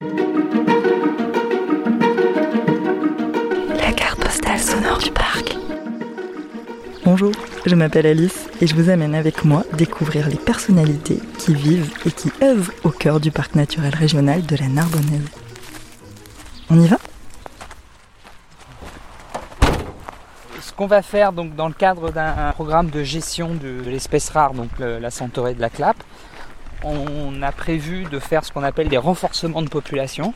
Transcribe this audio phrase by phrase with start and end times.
[0.00, 0.06] La
[3.96, 5.56] carte postale sonore du parc.
[7.04, 7.32] Bonjour,
[7.66, 12.12] je m'appelle Alice et je vous amène avec moi découvrir les personnalités qui vivent et
[12.12, 15.28] qui œuvrent au cœur du parc naturel régional de la Narbonnaise.
[16.70, 16.98] On y va?
[20.60, 24.54] Ce qu'on va faire donc dans le cadre d'un programme de gestion de, l'espèce rare,
[24.54, 26.04] donc la centaurée de la clappe,
[26.84, 30.34] on a prévu de faire ce qu'on appelle des renforcements de population,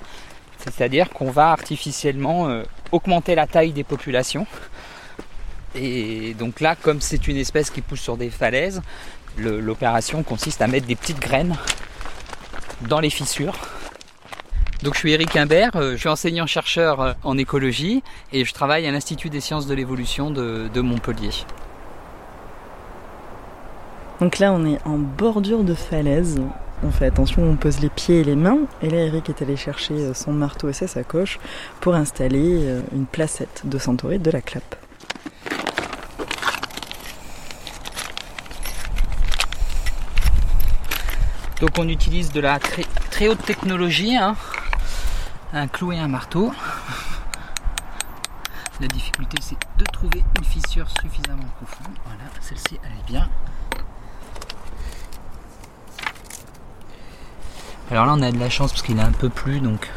[0.59, 4.47] c'est-à-dire qu'on va artificiellement euh, augmenter la taille des populations.
[5.75, 8.83] Et donc là, comme c'est une espèce qui pousse sur des falaises,
[9.39, 11.57] l'opération consiste à mettre des petites graines
[12.83, 13.57] dans les fissures.
[14.83, 18.03] Donc je suis Eric Imbert, euh, je suis enseignant-chercheur euh, en écologie
[18.33, 21.31] et je travaille à l'Institut des sciences de l'évolution de Montpellier.
[24.21, 26.41] Donc là, on est en bordure de falaise.
[26.85, 28.59] On fait attention, on pose les pieds et les mains.
[28.83, 31.39] Et là, Eric est allé chercher euh, son marteau et sa sacoche
[31.81, 34.77] pour installer euh, une placette de centaurée de la clappe.
[41.63, 44.35] Donc on utilise de la très, très haute technologie, hein.
[45.53, 46.53] un clou et un marteau.
[48.81, 51.97] La difficulté c'est de trouver une fissure suffisamment profonde.
[52.05, 53.29] Voilà, celle-ci elle est bien.
[57.93, 59.89] Alors là on a de la chance parce qu'il est un peu plus donc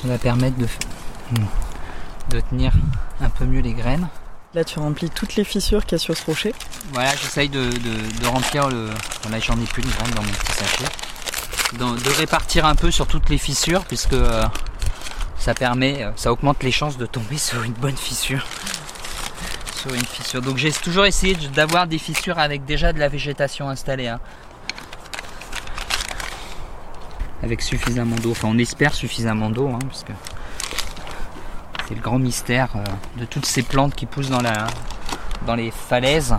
[0.00, 0.64] ça va permettre de,
[1.32, 1.44] hmm,
[2.30, 2.72] de tenir
[3.20, 4.08] un peu mieux les graines.
[4.54, 6.54] Là, tu remplis toutes les fissures qu'il y a sur ce rocher.
[6.92, 8.86] Voilà, j'essaye de, de- de remplir le.
[9.30, 10.84] Là, j'en ai plus de graines dans mon petit sachet.
[11.76, 14.44] De répartir un peu sur toutes les fissures, puisque euh,
[15.38, 18.46] ça permet, euh, ça augmente les chances de tomber sur une bonne fissure.
[19.74, 20.40] Sur une fissure.
[20.40, 24.06] Donc, j'ai toujours essayé d'avoir des fissures avec déjà de la végétation installée.
[24.06, 24.20] hein.
[27.44, 28.30] Avec suffisamment d'eau.
[28.30, 30.12] Enfin, on espère suffisamment d'eau, hein, parce que
[31.86, 34.66] c'est le grand mystère euh, de toutes ces plantes qui poussent dans la,
[35.46, 36.34] dans les falaises,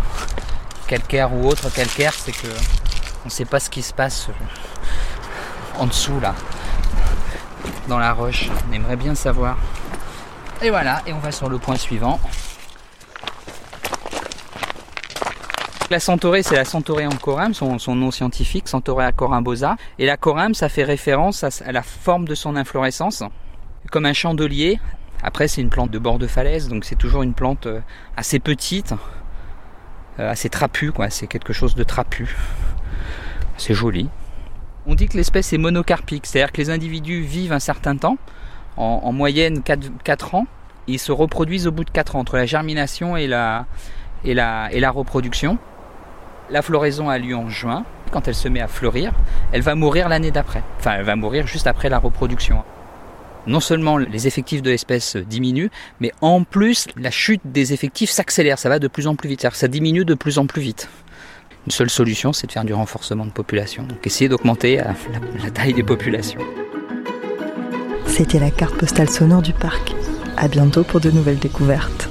[0.87, 2.47] calcaires ou autres calcaires, c'est que
[3.23, 6.33] on ne sait pas ce qui se passe euh, en dessous là,
[7.87, 8.49] dans la roche.
[8.67, 9.57] On aimerait bien savoir.
[10.63, 12.19] Et voilà, et on va sur le point suivant.
[15.91, 19.75] La centaurée, c'est la centaurée ancorum, son, son nom scientifique, Centaurée corymbosa.
[19.99, 23.23] Et la corum, ça fait référence à, à la forme de son inflorescence,
[23.91, 24.79] comme un chandelier.
[25.21, 27.81] Après, c'est une plante de bord de falaise, donc c'est toujours une plante euh,
[28.17, 28.93] assez petite,
[30.19, 31.11] euh, assez trapu, quoi.
[31.11, 32.35] C'est quelque chose de trapu.
[33.57, 34.09] C'est joli.
[34.87, 38.17] On dit que l'espèce est monocarpique, c'est-à-dire que les individus vivent un certain temps,
[38.75, 40.47] en, en moyenne 4, ans,
[40.87, 43.67] et ils se reproduisent au bout de 4 ans, entre la germination et la
[44.91, 45.59] reproduction.
[46.49, 47.85] La floraison a lieu en juin.
[48.11, 49.11] Quand elle se met à fleurir,
[49.51, 50.63] elle va mourir l'année d'après.
[50.79, 52.63] Enfin, elle va mourir juste après la reproduction.
[53.47, 55.69] Non seulement les effectifs de l'espèce diminuent,
[55.99, 59.47] mais en plus la chute des effectifs s'accélère, ça va de plus en plus vite,
[59.51, 60.89] ça diminue de plus en plus vite.
[61.65, 65.43] Une seule solution, c'est de faire du renforcement de population, donc essayer d'augmenter euh, la,
[65.43, 66.41] la taille des populations.
[68.05, 69.93] C'était la carte postale sonore du parc.
[70.37, 72.09] À bientôt pour de nouvelles découvertes.